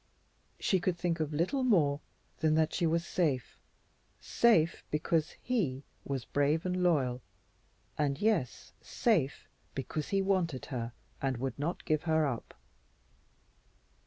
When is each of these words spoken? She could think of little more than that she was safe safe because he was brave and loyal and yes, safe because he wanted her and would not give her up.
She 0.59 0.79
could 0.79 0.97
think 0.97 1.19
of 1.19 1.31
little 1.31 1.61
more 1.63 1.99
than 2.39 2.55
that 2.55 2.73
she 2.73 2.87
was 2.87 3.05
safe 3.05 3.59
safe 4.19 4.83
because 4.89 5.35
he 5.43 5.83
was 6.05 6.25
brave 6.25 6.65
and 6.65 6.81
loyal 6.81 7.21
and 7.99 8.19
yes, 8.19 8.73
safe 8.81 9.47
because 9.75 10.09
he 10.09 10.23
wanted 10.23 10.65
her 10.73 10.93
and 11.21 11.37
would 11.37 11.59
not 11.59 11.85
give 11.85 12.01
her 12.09 12.25
up. 12.25 12.55